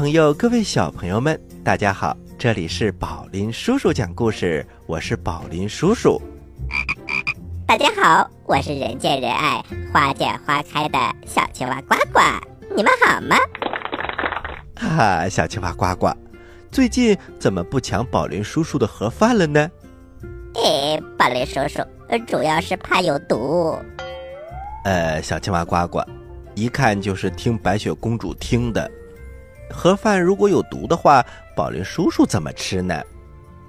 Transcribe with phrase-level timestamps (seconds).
[0.00, 2.16] 朋友，各位小朋友们，大家好！
[2.38, 6.18] 这里是宝林叔叔讲故事，我是宝林叔叔。
[7.66, 12.20] 大家好，我是人见人爱、花见花开的小青蛙呱呱，
[12.74, 13.36] 你们好吗？
[14.74, 16.10] 哈哈，小青蛙呱呱，
[16.72, 19.70] 最近怎么不抢宝林叔叔的盒饭了呢？
[20.54, 21.82] 哎，宝林叔叔，
[22.26, 23.78] 主要是怕有毒。
[24.86, 26.00] 呃，小青蛙呱呱，
[26.54, 28.90] 一看就是听白雪公主听的。
[29.72, 31.24] 盒饭如果有毒的话，
[31.56, 32.94] 宝林叔叔怎么吃呢？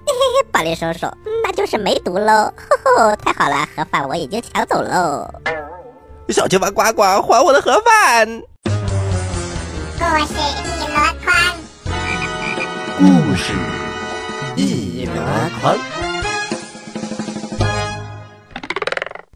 [0.04, 1.06] 嘿嘿，宝林叔叔，
[1.42, 2.52] 那就是没毒喽！
[2.56, 5.28] 吼吼，太好了，盒饭我已经抢走喽。
[6.28, 8.42] 小青蛙呱呱，还我的盒饭！
[9.98, 11.34] 故事一箩筐，
[12.98, 13.04] 故
[13.36, 13.52] 事
[14.56, 15.12] 一箩
[15.60, 15.76] 筐。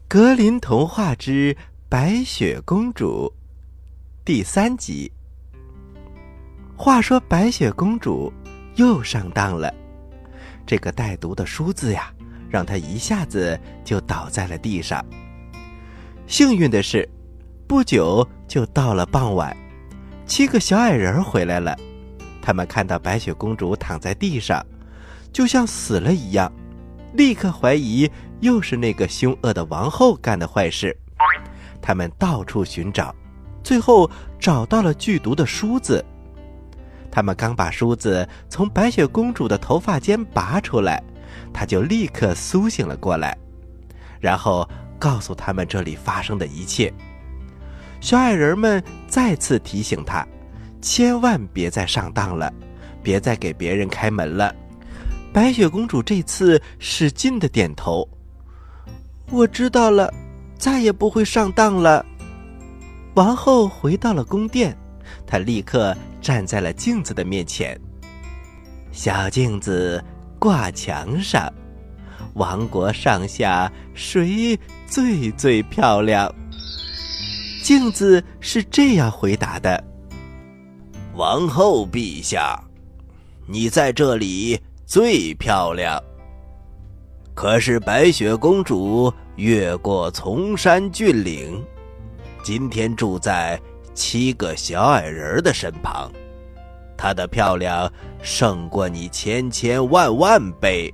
[0.07, 1.55] 格林童话之
[1.89, 3.33] 白雪公主
[4.25, 5.11] 第三集。
[6.79, 8.31] 话说白雪公主
[8.75, 9.73] 又上当了，
[10.63, 12.13] 这个带毒的梳子呀，
[12.51, 15.03] 让她一下子就倒在了地上。
[16.27, 17.09] 幸运的是，
[17.67, 19.57] 不久就到了傍晚，
[20.27, 21.75] 七个小矮人回来了。
[22.43, 24.63] 他们看到白雪公主躺在地上，
[25.33, 26.49] 就像死了一样，
[27.13, 28.09] 立刻怀疑
[28.41, 30.95] 又是那个凶恶的王后干的坏事。
[31.81, 33.13] 他们到处寻找，
[33.63, 34.07] 最后
[34.39, 36.05] 找到了剧毒的梳子。
[37.11, 41.03] 他们刚把梳子从白雪公主的头发间拔出来，
[41.53, 43.37] 她就立刻苏醒了过来，
[44.19, 44.67] 然后
[44.99, 46.93] 告诉他们这里发生的一切。
[47.99, 50.27] 小矮人们再次提醒她，
[50.81, 52.53] 千万别再上当了，
[53.01, 54.53] 别再给别人开门了。
[55.33, 58.07] 白雪公主这次使劲的点头
[59.31, 60.13] ：“我知道了，
[60.57, 62.05] 再也不会上当了。”
[63.15, 64.77] 王后回到了宫殿，
[65.27, 65.95] 他立刻。
[66.19, 67.79] 站在了镜子的面前，
[68.91, 70.03] 小镜子
[70.37, 71.49] 挂墙上，
[72.33, 76.29] 王国上下谁最最漂亮？
[77.63, 79.81] 镜子是这样回答的
[81.15, 82.61] ：“王后陛下，
[83.45, 86.03] 你在这里最漂亮。
[87.33, 91.63] 可是白雪公主越过崇山峻岭，
[92.43, 93.57] 今天住在。”
[93.97, 96.11] 七个小矮人的身旁，
[96.95, 97.91] 她的漂亮
[98.21, 100.93] 胜过你千千万万倍。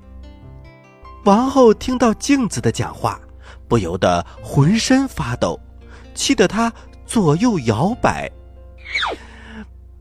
[1.26, 3.20] 王后听到镜子的讲话，
[3.68, 5.60] 不由得浑身发抖，
[6.14, 6.72] 气得她
[7.04, 8.26] 左右摇摆。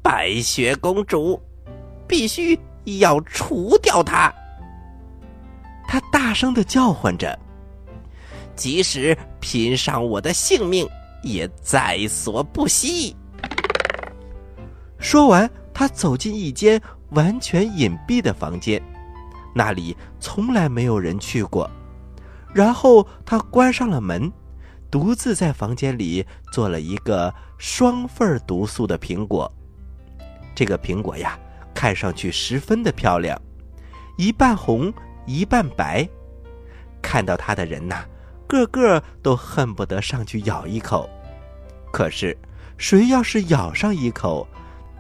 [0.01, 1.37] 白雪公主，
[2.07, 4.33] 必须要除掉她！
[5.89, 7.37] 她大声的叫唤着，
[8.55, 10.87] 即使拼上我的性命。
[11.23, 13.16] 也在所不惜。
[15.00, 18.81] 说完，他走进一间完全隐蔽的房间，
[19.56, 21.69] 那里从来没有人去过。
[22.53, 24.31] 然后他关上了门，
[24.91, 29.51] 独自在房间里做了一个双份毒素的苹果。
[30.53, 31.39] 这个苹果呀，
[31.74, 33.39] 看上去十分的漂亮，
[34.18, 34.94] 一半红，
[35.25, 36.07] 一半白。
[37.01, 38.06] 看到它的人呐。
[38.45, 41.09] 个个都恨不得上去咬一口，
[41.94, 42.36] 可是
[42.75, 44.48] 谁要是咬上一口，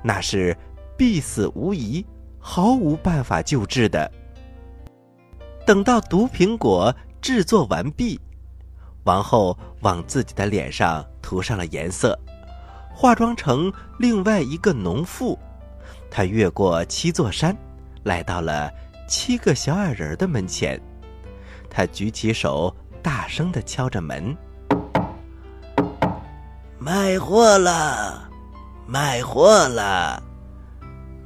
[0.03, 0.55] 那是
[0.95, 2.05] 必死无疑，
[2.37, 4.09] 毫无办法救治的。
[5.65, 8.21] 等到毒苹果制作完毕，
[9.05, 12.15] 王后往自己的脸上涂上了颜色，
[12.93, 15.37] 化妆成另外一个农妇。
[16.11, 17.57] 她越过七座山，
[18.03, 18.71] 来到了
[19.07, 20.79] 七个小矮人的门前。
[21.71, 22.71] 她举起手。
[23.01, 24.33] 大声的敲着门，
[26.83, 28.29] 卖货了，
[28.85, 30.21] 卖货了，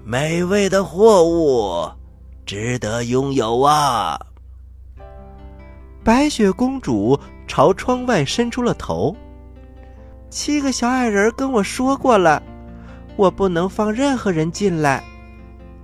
[0.05, 1.89] 美味的货物，
[2.45, 4.19] 值得拥有啊！
[6.03, 9.17] 白雪公主朝窗外伸出了头。
[10.29, 12.43] 七个小矮人跟我说过了，
[13.15, 15.03] 我不能放任何人进来，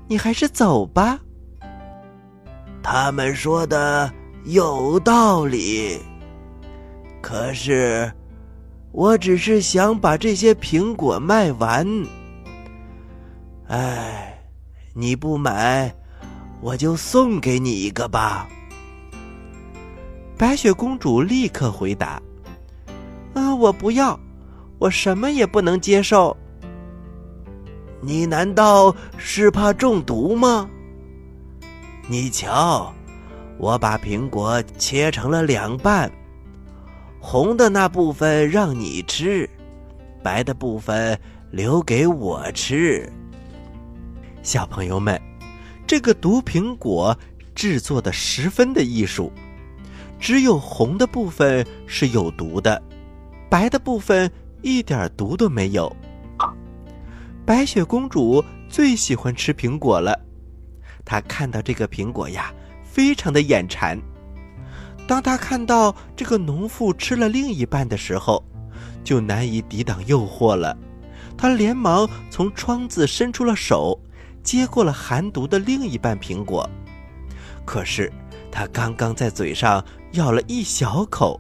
[0.07, 1.19] 你还是走吧。
[2.83, 4.13] 他们说的。
[4.45, 5.97] 有道理，
[7.21, 8.11] 可是
[8.93, 11.85] 我只是想把这些苹果卖完。
[13.67, 14.39] 哎，
[14.93, 15.91] 你不买，
[16.61, 18.47] 我就送给你一个吧。
[20.37, 22.21] 白雪公主立刻回答
[23.33, 24.17] ：“啊，我不要，
[24.77, 26.37] 我什么也不能接受。
[27.99, 30.69] 你难道是怕中毒吗？
[32.07, 32.93] 你瞧。”
[33.59, 36.11] 我把苹果切成了两半，
[37.25, 39.49] 红的那部分让你吃，
[40.21, 41.17] 白的部分
[41.51, 43.09] 留给我吃。
[44.43, 45.19] 小朋友们，
[45.87, 47.17] 这个毒苹果
[47.55, 49.31] 制作的十分的艺术，
[50.19, 52.83] 只有红的部分是有毒的，
[53.49, 54.29] 白的部分
[54.61, 55.95] 一点毒都没有。
[57.45, 60.19] 白雪公主最喜欢吃苹果了，
[61.05, 62.53] 她看到这个苹果呀，
[62.83, 63.97] 非常的眼馋。
[65.13, 68.43] 当他看到这个农妇吃了另一半的时候，
[69.03, 70.75] 就难以抵挡诱惑了。
[71.37, 73.95] 他连忙从窗子伸出了手，
[74.41, 76.67] 接过了含毒的另一半苹果。
[77.63, 78.11] 可是，
[78.51, 81.39] 他刚刚在嘴上咬了一小口，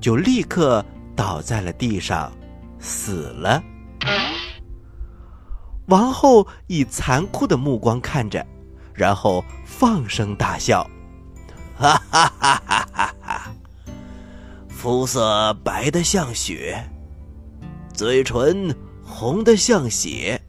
[0.00, 0.86] 就立刻
[1.16, 2.30] 倒在了地上，
[2.78, 3.60] 死了。
[5.86, 8.46] 王后以残酷的目光看着，
[8.94, 10.88] 然后放声大笑
[11.78, 13.52] ：“哈哈哈哈哈哈！
[14.68, 16.84] 肤色白的像雪，
[17.94, 20.40] 嘴唇红的像血，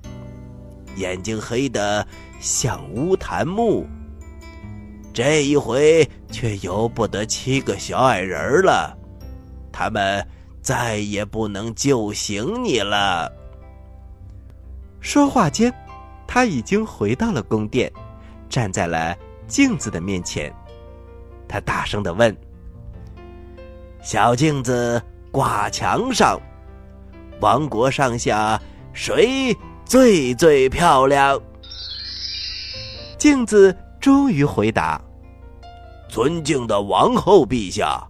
[0.95, 2.05] 眼睛黑的
[2.39, 3.85] 像乌檀木。
[5.13, 8.97] 这一回却由不得七个小矮人了，
[9.71, 10.25] 他们
[10.63, 13.31] 再也不能救醒你了。”
[14.99, 15.71] 说话间，
[16.25, 17.91] 他已经回到了宫殿，
[18.49, 19.15] 站在了
[19.47, 20.51] 镜子的面前。
[21.49, 22.33] 他大声的问
[24.01, 25.01] ：“小镜子
[25.31, 26.39] 挂墙上，
[27.41, 28.61] 王国上下
[28.93, 29.53] 谁
[29.83, 31.37] 最最漂亮？”
[33.17, 35.01] 镜子终于回答
[36.07, 38.01] ：“尊敬的王后陛下，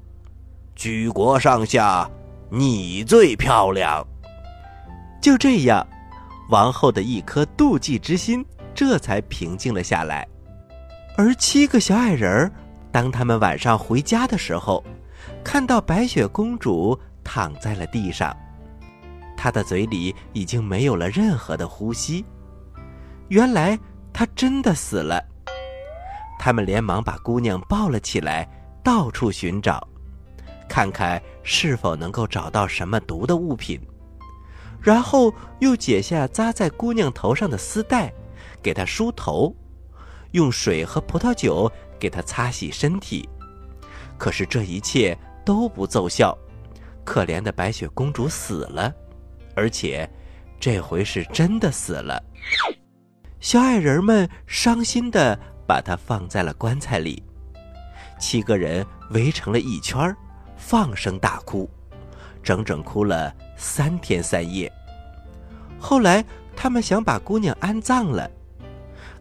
[0.76, 2.08] 举国上下
[2.52, 4.06] 你最漂亮。”
[5.22, 5.88] 就这样。
[6.50, 8.44] 王后的一颗妒忌之心
[8.74, 10.28] 这才平静了下来，
[11.16, 12.52] 而七个小矮人儿，
[12.92, 14.84] 当他们晚上回家的时候，
[15.44, 18.36] 看到白雪公主躺在了地上，
[19.38, 22.26] 她的嘴里已经没有了任何的呼吸，
[23.28, 23.78] 原来
[24.12, 25.24] 她真的死了。
[26.40, 28.50] 他们连忙把姑娘抱了起来，
[28.84, 29.86] 到处寻找，
[30.68, 33.80] 看看是否能够找到什么毒的物品。
[34.82, 38.12] 然后又解下扎在姑娘头上的丝带，
[38.64, 39.54] 给她梳头，
[40.32, 41.70] 用水和葡萄酒
[42.00, 43.28] 给她擦洗身体。
[44.18, 46.38] 可是这一切都不奏效，
[47.04, 48.94] 可怜的白雪公主死了，
[49.56, 50.10] 而且
[50.60, 52.24] 这回是真的死了。
[53.40, 57.22] 小矮人们伤心的把她放在了棺材里，
[58.20, 60.16] 七个人围成了一圈
[60.58, 61.70] 放声大哭，
[62.42, 63.36] 整整哭了。
[63.62, 64.72] 三天三夜。
[65.78, 66.24] 后来，
[66.56, 68.32] 他们想把姑娘安葬了，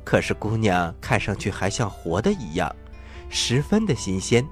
[0.08, 2.74] 可是姑娘看上去还像活的一样，
[3.28, 4.42] 十分的新鲜，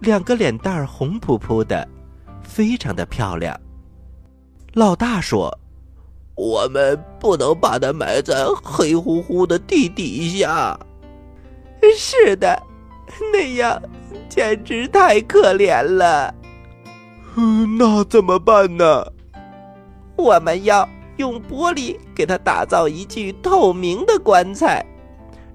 [0.00, 1.86] 两个脸蛋儿红扑扑的，
[2.42, 3.54] 非常的漂亮。
[4.72, 5.54] 老大说
[6.34, 10.80] ：“我们不能把她埋在黑乎乎的地底下。”
[11.94, 12.58] 是的，
[13.34, 13.78] 那样
[14.30, 16.34] 简直太可怜了。
[17.36, 19.12] 嗯，那怎么办呢？
[20.16, 24.84] 我们要用玻璃给他打造一具透明的棺材，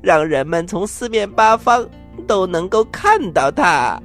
[0.01, 1.87] 让人们从四面八方
[2.27, 4.01] 都能够看到他。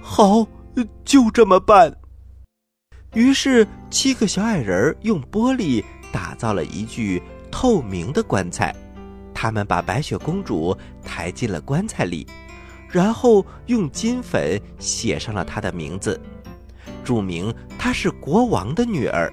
[0.00, 0.46] 好，
[1.04, 1.94] 就这么办。
[3.14, 8.74] 于是，七个小矮人用玻璃打造了一具透明的棺材，
[9.32, 12.26] 他们把白雪公主抬进了棺材里，
[12.88, 16.20] 然后用金粉写上了她的名字。
[17.04, 19.32] 注明她是国王的女儿。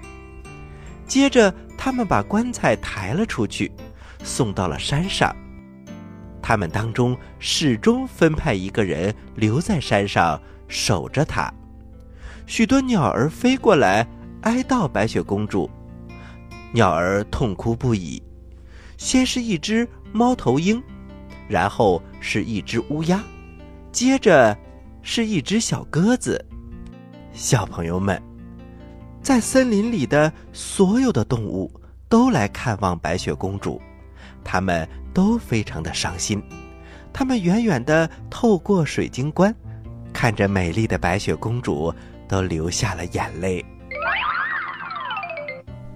[1.11, 3.69] 接着，他们把棺材抬了出去，
[4.23, 5.35] 送到了山上。
[6.41, 11.53] 他们当中始终分派一个人留在山上守着他。
[12.47, 14.07] 许多鸟儿飞过来
[14.43, 15.69] 哀悼白雪公主，
[16.71, 18.23] 鸟儿痛哭不已。
[18.97, 20.81] 先是一只猫头鹰，
[21.49, 23.21] 然后是一只乌鸦，
[23.91, 24.57] 接着
[25.01, 26.41] 是一只小鸽子。
[27.33, 28.17] 小朋友们，
[29.21, 31.71] 在森林里的所有的动物
[32.09, 33.79] 都来看望白雪公主，
[34.43, 36.41] 他们都非常的伤心。
[37.13, 39.53] 他们远远的透过水晶棺，
[40.11, 41.93] 看着美丽的白雪公主，
[42.27, 43.63] 都流下了眼泪。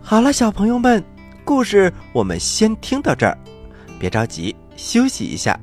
[0.02, 1.04] 好了，小朋友们，
[1.44, 3.36] 故事我们先听到这儿，
[4.00, 5.60] 别着急，休息一下，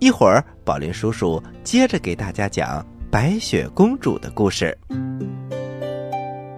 [0.00, 4.76] 一会儿宝林叔叔接着给大家讲白雪公主的故事。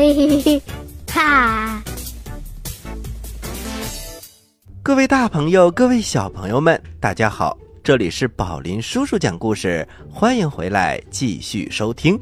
[0.00, 0.62] 嘿嘿嘿，
[1.12, 1.82] 哈！
[4.82, 7.54] 各位大朋友，各位小朋友们，大家好，
[7.84, 12.18] 这里是宝林叔叔讲故事，欢迎回来继续收听。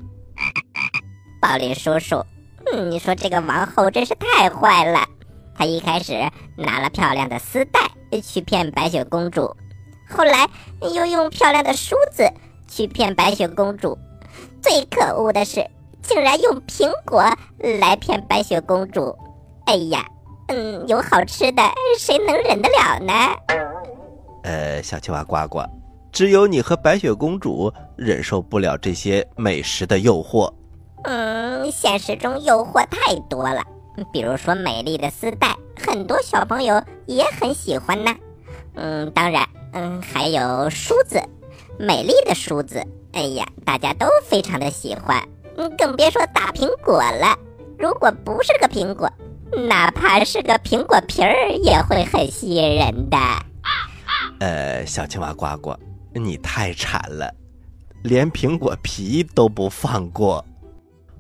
[1.41, 2.27] 宝林叔叔，
[2.67, 5.07] 嗯，你说这个王后真是太坏了。
[5.55, 6.15] 她一开始
[6.57, 7.81] 拿了漂亮的丝带
[8.21, 9.55] 去骗白雪公主，
[10.11, 10.51] 后来
[10.97, 12.29] 又用漂亮的梳子
[12.67, 13.97] 去骗白雪公主，
[14.61, 15.65] 最可恶的是，
[16.09, 17.23] 竟然用苹果
[17.81, 19.15] 来骗白雪公主。
[19.67, 20.05] 哎呀，
[20.49, 21.63] 嗯，有好吃的，
[21.99, 23.13] 谁能忍得了呢？
[24.43, 25.61] 呃，小青蛙呱呱，
[26.11, 30.51] 只有你和白雪公主忍受不了这些美食的诱惑。
[31.05, 33.63] 嗯，现实中诱惑太多了，
[34.11, 38.15] 比如说美丽的丝带，很多小朋友也很喜欢呢。
[38.77, 41.21] 嗯，当然，嗯，还有梳子，
[41.79, 45.23] 美丽的梳子，哎呀，大家都非常的喜欢。
[45.77, 47.37] 更别说大苹果了，
[47.79, 49.11] 如果不是个苹果，
[49.69, 53.17] 哪怕是个苹果皮儿，也会很吸引人的。
[54.41, 55.75] 呃，小青蛙呱呱，
[56.13, 57.35] 你太馋了，
[58.03, 60.45] 连苹果皮都不放过。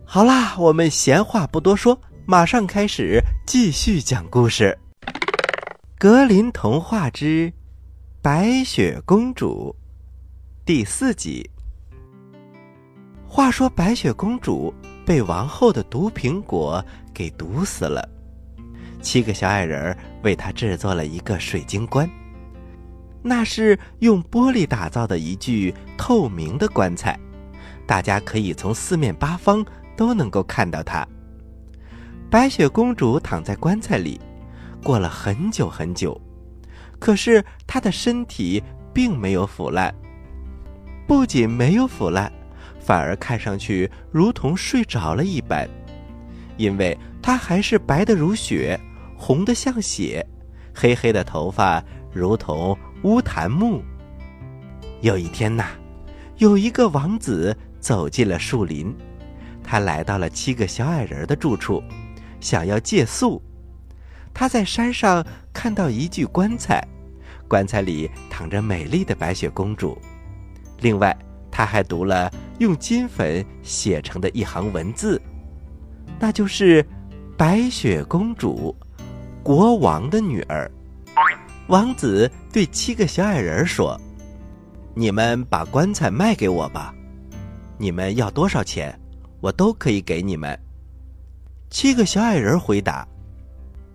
[0.04, 4.78] 好啦，我们闲话不多说，马上开始继续讲故事。
[5.99, 7.52] 格林童话之
[8.23, 9.75] 白雪公主
[10.64, 11.50] 第四集。
[13.38, 14.75] 话说，白雪公主
[15.07, 18.04] 被王后的毒苹果给毒死了，
[19.00, 22.11] 七个小矮人为她制作了一个水晶棺。
[23.23, 27.16] 那是用玻璃打造的一具透明的棺材，
[27.87, 29.64] 大家可以从四面八方
[29.97, 31.07] 都能够看到它。
[32.28, 34.21] 白雪公主躺在棺材里，
[34.83, 36.21] 过了很久很久，
[36.99, 38.61] 可是她的身体
[38.92, 39.95] 并没有腐烂，
[41.07, 42.33] 不仅没有腐烂，
[42.88, 45.68] 反而看上去如同睡着了一般，
[46.57, 48.80] 因为她还是白的如雪，
[49.14, 50.26] 红的像血，
[50.75, 52.75] 黑黑的头发如同。
[53.02, 53.83] 乌檀木。
[55.02, 55.66] 有一天呐，
[56.38, 58.97] 有一个王子走进了树林，
[59.62, 61.83] 他来到了七个小矮人的住处，
[62.40, 63.42] 想要借宿。
[64.33, 66.83] 他在山上看到一具棺材，
[67.47, 69.99] 棺材里躺着美丽的白雪公主。
[70.80, 71.14] 另外，
[71.50, 75.21] 他还读了用金粉写成的一行文字，
[76.19, 76.85] 那就是
[77.38, 78.75] “白雪公主，
[79.43, 80.71] 国王的女儿”。
[81.69, 84.00] 王子对七个小矮人说
[84.95, 86.95] ：“你们把棺材卖给我吧，
[87.77, 88.99] 你们要多少钱，
[89.41, 90.59] 我都可以给你们。”
[91.71, 93.07] 七个小矮人回答：“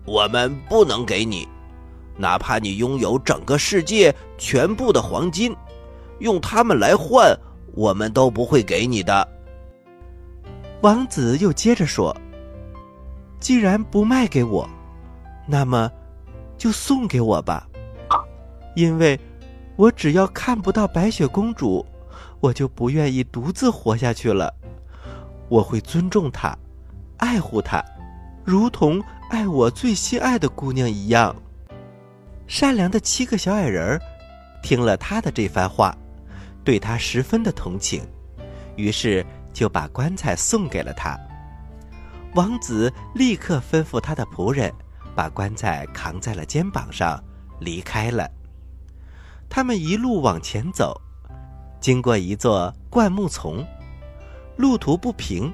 [0.06, 1.46] 我们不能给你，
[2.16, 5.54] 哪怕你拥有整个世界全部的黄金，
[6.20, 7.36] 用它们来换，
[7.74, 9.26] 我们都不会给你的。”
[10.82, 12.16] 王子又接着说
[13.40, 14.68] ：“既然不卖给我，
[15.46, 15.90] 那么……”
[16.56, 17.68] 就送给我吧，
[18.76, 19.18] 因为，
[19.76, 21.84] 我只要看不到白雪公主，
[22.38, 24.54] 我就不愿意独自活下去了。
[25.48, 26.56] 我会尊重她，
[27.18, 27.84] 爱护她，
[28.44, 31.34] 如同爱我最心爱的姑娘一样。
[32.46, 34.00] 善良的七个小矮人
[34.62, 35.94] 听了他的这番话，
[36.64, 38.02] 对他十分的同情，
[38.76, 41.18] 于是就把棺材送给了他。
[42.34, 44.72] 王子立刻吩咐他的仆人。
[45.16, 47.22] 把棺材扛在了肩膀上，
[47.60, 48.28] 离开了。
[49.48, 51.00] 他们一路往前走，
[51.80, 53.64] 经过一座灌木丛，
[54.56, 55.52] 路途不平，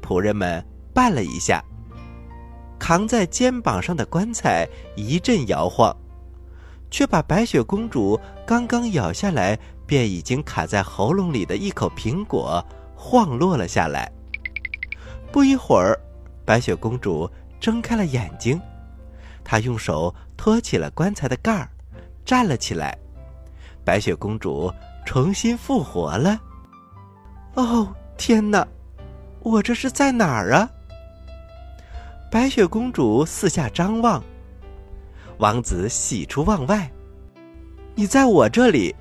[0.00, 0.64] 仆人们
[0.94, 1.60] 绊了一下，
[2.78, 4.64] 扛在肩膀上的棺材
[4.94, 5.92] 一阵摇晃，
[6.88, 9.58] 却把白雪公主刚刚咬下来
[9.90, 14.08] 便已经卡在喉咙里的一口苹果晃落了下来。
[15.32, 15.98] 不一会儿，
[16.44, 17.28] 白雪公主
[17.58, 18.60] 睁开了眼睛。
[19.42, 21.68] 她用手托起了棺材的盖儿，
[22.24, 22.96] 站了起来。
[23.84, 24.72] 白雪公主
[25.04, 26.40] 重新复活了。
[27.54, 28.64] 哦，天哪！
[29.40, 30.70] 我这是在哪儿啊？
[32.30, 34.22] 白雪公主四下张望。
[35.38, 36.88] 王子喜出望外，
[37.96, 38.94] 你在我这里。”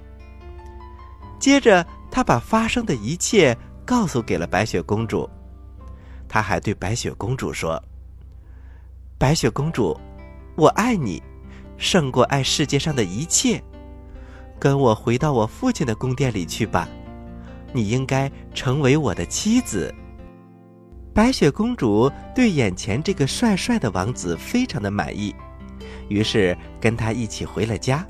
[1.39, 5.27] 接着，他把发生的一切告诉给了白雪公主。
[6.27, 7.81] 他还对白雪公主说
[9.17, 9.99] ：“白雪公主，
[10.55, 11.23] 我爱你，
[11.77, 13.63] 胜过爱世界上的一切。
[14.59, 16.87] 跟我回到我父亲的宫殿里去吧，
[17.73, 19.93] 你应该成为我的妻子。”
[21.15, 25.33] 白雪公主对眼前这个帅帅的王子非常的满意，
[26.09, 28.05] 于是跟他一起回了家。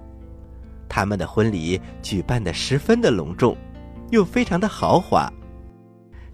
[0.89, 3.55] 他们的婚礼举办的十分的隆重，
[4.09, 5.31] 又非常的豪华。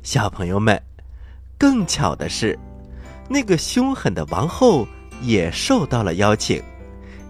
[0.02, 0.82] 小朋友们，
[1.60, 2.58] 更巧的是，
[3.30, 4.88] 那个凶狠的王后
[5.22, 6.64] 也受到了邀请，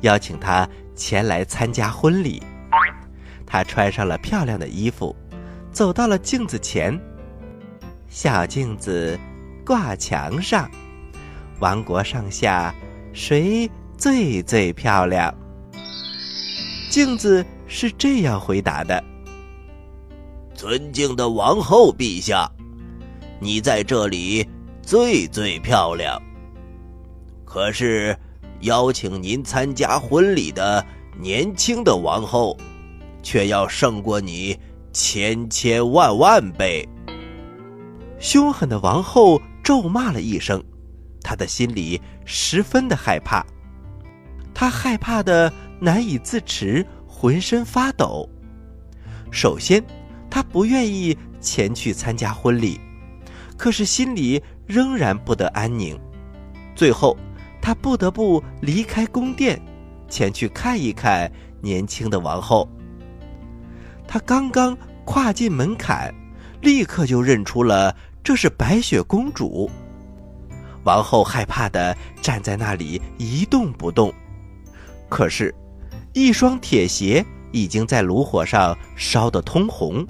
[0.01, 2.41] 邀请她前来参加婚礼。
[3.46, 5.15] 她穿上了漂亮的衣服，
[5.72, 6.98] 走到了镜子前。
[8.10, 9.20] 小镜子
[9.65, 10.70] 挂墙上，
[11.60, 12.74] 王国上下
[13.13, 15.34] 谁最最漂亮？
[16.95, 19.03] 镜子是这样回答的
[20.55, 22.49] ：“尊敬的王后陛下，
[23.38, 24.47] 你在这里
[24.81, 26.17] 最最漂亮。
[27.43, 28.17] 可是，
[28.62, 30.81] 邀请您参加婚礼的
[31.19, 32.55] 年轻的王后，
[33.21, 34.58] 却要胜过你
[34.93, 36.88] 千千万万倍。”
[38.19, 40.63] 凶狠的王后咒骂了一声，
[41.21, 43.45] 她的心里十分的害怕，
[44.53, 45.51] 她害怕的。
[45.86, 48.28] 难以自持，浑身发抖。
[49.30, 49.84] 首先，
[50.32, 52.80] 他不愿意前去参加婚礼，
[53.56, 55.95] 可是心里仍然不得安宁。
[56.76, 57.15] 最后，
[57.62, 59.62] 他不得不离开宫殿，
[60.10, 62.67] 前去看一看年轻的王后。
[64.08, 66.12] 他刚刚跨进门槛，
[66.62, 69.69] 立刻就认出了这是白雪公主。
[70.84, 74.12] 王后害怕的站在那里一动不动，
[75.10, 75.54] 可是。
[76.15, 80.08] 一双铁鞋已经在炉火上烧得通红，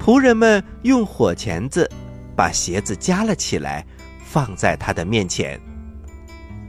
[0.00, 1.88] 仆人们用火钳子
[2.34, 3.86] 把鞋子夹了起来，
[4.24, 5.60] 放在他的面前。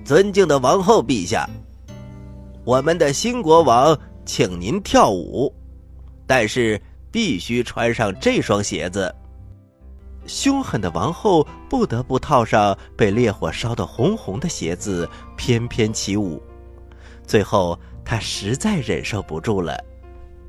[0.06, 1.50] 尊敬的王后陛下，
[2.64, 5.52] 我们的新国王请您跳舞，
[6.28, 6.80] 但是
[7.12, 9.14] 必须穿上这双鞋子。
[10.28, 16.40] 凶狠的王后不得不套上被烈火烧得红红的鞋子，翩翩起舞。
[17.26, 17.76] 最后。
[18.10, 19.78] 他实在忍受不住了，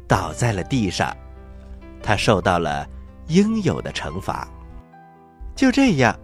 [0.06, 1.12] 倒在了地上，
[2.00, 2.88] 他受到了
[3.26, 4.46] 应有的惩罚。
[5.56, 6.16] 就这样，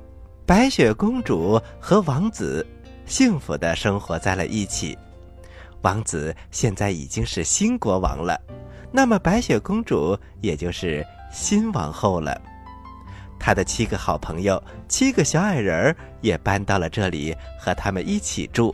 [0.46, 2.64] 白雪公主和王子
[3.04, 4.96] 幸福的生活在了一起。
[5.82, 8.40] 王子现在已经是新国王了，
[8.92, 12.40] 那么白雪公主也就是新王后了。
[13.40, 18.72] 他的七个好朋友，七个小矮人儿也搬到了这里，和他们一起住。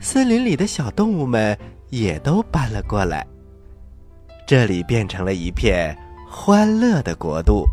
[0.00, 1.56] 森林里的小动物们
[1.90, 3.26] 也都搬了过来，
[4.46, 5.96] 这里变成了一片
[6.28, 7.64] 欢乐的国度。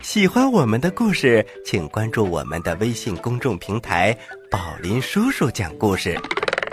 [0.00, 4.16] 喜欢我们的故事，请关注我们的微信公众平台
[4.50, 6.18] “宝林叔叔讲故事”，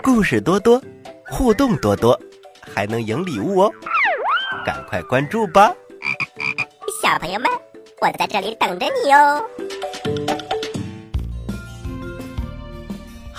[0.02, 0.82] 故事多多，
[1.26, 2.18] 互动多多，
[2.60, 3.72] 还能赢礼物哦！
[4.64, 5.72] 赶快关注吧，
[7.02, 7.50] 小朋友们，
[8.00, 9.42] 我在这里等着你哦。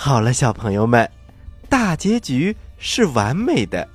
[0.04, 1.08] 好了，小朋友们，
[1.68, 3.86] 大结局是完美的，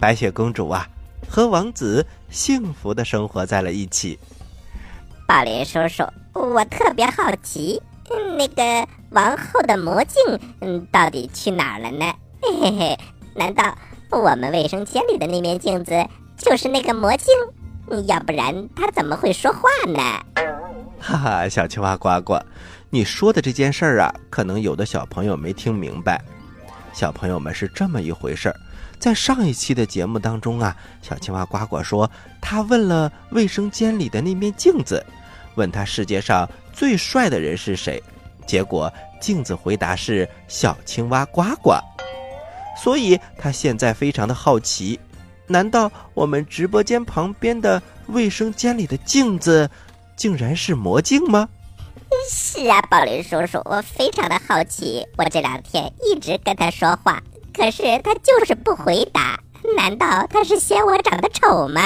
[0.00, 0.88] 白雪公主啊
[1.30, 4.18] 和王子幸福的生活在了一起。
[5.28, 7.80] 宝林叔叔，我特别好奇，
[8.36, 10.20] 那个王后的魔镜，
[10.60, 12.12] 嗯，到底去哪儿了呢？
[12.42, 12.98] 嘿嘿嘿，
[13.36, 13.78] 难道
[14.10, 16.04] 我们卫生间里的那面镜子
[16.36, 17.32] 就是那个魔镜？
[18.08, 20.02] 要不然它怎么会说话呢？
[20.98, 22.40] 哈哈，小青蛙呱呱。
[22.90, 26.22] 你说的这件事儿啊，可能有的小朋友没听明白。
[26.94, 28.56] 小朋友们是这么一回事儿，
[28.98, 35.04] 在上一期的节目当中啊，小青蛙呱呱说，他问了卫生间里的那面镜子，
[35.54, 38.02] 问他世界上最帅的人是谁，
[38.46, 41.74] 结果镜子回答是小青蛙呱呱。
[42.82, 44.98] 所以他现在非常的好奇，
[45.46, 49.68] 难道我们直播间旁边的卫生间里的镜子，
[50.16, 51.48] 竟然是魔镜吗？
[52.30, 55.06] 是啊，宝林叔叔，我非常的好奇。
[55.16, 57.22] 我这两天一直跟他说话，
[57.54, 59.38] 可是他就是不回答。
[59.76, 61.82] 难道他是嫌我长得丑吗？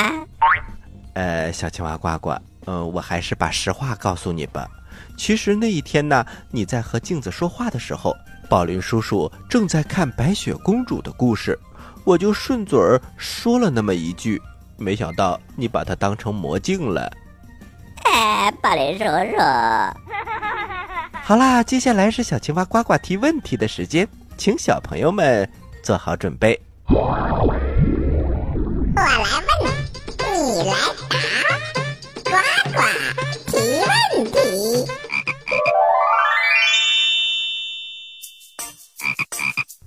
[1.15, 4.69] 呃，小青蛙呱呱，呃，我还是把实话告诉你吧。
[5.17, 8.15] 其实那一天呢，你在和镜子说话的时候，
[8.49, 11.59] 宝林叔叔正在看白雪公主的故事，
[12.05, 14.41] 我就顺嘴儿说了那么一句，
[14.77, 17.11] 没想到你把它当成魔镜了。
[18.05, 19.37] 哎，宝林叔叔。
[21.25, 25.49] 好啦，接下来是小青蛙呱呱提问题的时间，请小朋友们
[25.83, 26.61] 做好准备。
[26.89, 27.17] 我
[28.97, 29.05] 来
[29.61, 29.73] 问，
[30.29, 30.75] 你来
[31.09, 31.13] 答，
[32.25, 32.33] 呱
[32.73, 32.79] 呱
[33.47, 33.53] 提
[34.17, 34.37] 问题。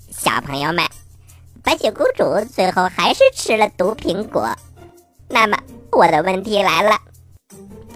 [0.10, 0.84] 小朋友们，
[1.63, 4.49] 白雪公主最后还是吃了毒苹果。
[5.30, 5.58] 那么
[5.91, 6.97] 我的问题来了：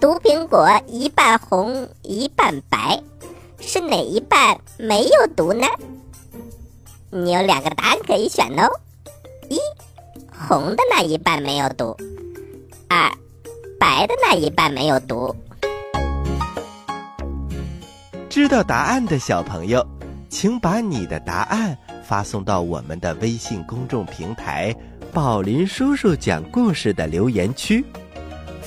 [0.00, 2.98] 毒苹果一半红一半白，
[3.60, 5.66] 是哪一半没有毒呢？
[7.10, 8.66] 你有两个答案可以选哦：
[9.50, 9.58] 一，
[10.32, 11.94] 红的那一半没有毒；
[12.88, 13.12] 二，
[13.78, 15.36] 白的那一半没有毒。
[18.30, 19.86] 知道答案的小朋友，
[20.30, 24.74] 请把你的答案发送到我们的微信公众平台
[25.12, 27.84] “宝林叔叔讲故事”的留言区，